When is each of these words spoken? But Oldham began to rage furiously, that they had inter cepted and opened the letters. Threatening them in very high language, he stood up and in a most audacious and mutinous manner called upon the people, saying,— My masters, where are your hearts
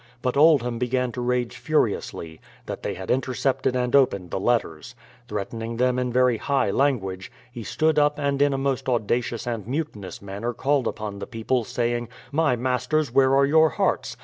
But 0.23 0.35
Oldham 0.35 0.79
began 0.79 1.11
to 1.11 1.21
rage 1.21 1.55
furiously, 1.57 2.41
that 2.65 2.81
they 2.81 2.95
had 2.95 3.11
inter 3.11 3.33
cepted 3.33 3.75
and 3.75 3.95
opened 3.95 4.31
the 4.31 4.39
letters. 4.39 4.95
Threatening 5.27 5.77
them 5.77 5.99
in 5.99 6.11
very 6.11 6.37
high 6.37 6.71
language, 6.71 7.31
he 7.51 7.61
stood 7.63 7.99
up 7.99 8.17
and 8.17 8.41
in 8.41 8.51
a 8.51 8.57
most 8.57 8.89
audacious 8.89 9.45
and 9.45 9.67
mutinous 9.67 10.19
manner 10.19 10.53
called 10.55 10.87
upon 10.87 11.19
the 11.19 11.27
people, 11.27 11.63
saying,— 11.65 12.09
My 12.31 12.55
masters, 12.55 13.11
where 13.13 13.35
are 13.35 13.45
your 13.45 13.69
hearts 13.69 14.17